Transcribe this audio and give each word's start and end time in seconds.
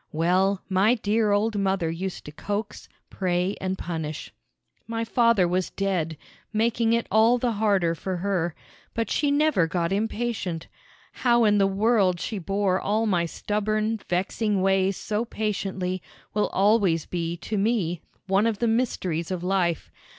Well, 0.11 0.63
my 0.67 0.95
dear 0.95 1.29
old 1.31 1.59
mother 1.59 1.91
used 1.91 2.25
to 2.25 2.31
coax, 2.31 2.89
pray, 3.11 3.55
and 3.61 3.77
punish. 3.77 4.33
My 4.87 5.05
father 5.05 5.47
was 5.47 5.69
dead, 5.69 6.17
making 6.51 6.93
it 6.93 7.05
all 7.11 7.37
the 7.37 7.51
harder 7.51 7.93
for 7.93 8.17
her, 8.17 8.55
but 8.95 9.11
she 9.11 9.29
never 9.29 9.67
got 9.67 9.91
impatient. 9.91 10.65
How 11.11 11.43
in 11.43 11.59
the 11.59 11.67
world 11.67 12.19
she 12.19 12.39
bore 12.39 12.81
all 12.81 13.05
my 13.05 13.27
stubborn, 13.27 13.97
vexing 14.09 14.63
ways 14.63 14.97
so 14.97 15.23
patiently 15.23 16.01
will 16.33 16.47
always 16.47 17.05
be 17.05 17.37
to 17.37 17.55
me 17.59 18.01
one 18.25 18.47
of 18.47 18.57
the 18.57 18.67
mysteries 18.67 19.29
of 19.29 19.43
life. 19.43 19.91